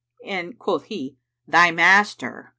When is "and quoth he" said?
0.25-1.15